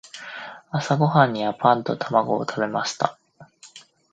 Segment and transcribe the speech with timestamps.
[0.71, 3.19] 朝ごはんにはパンと卵を食べました。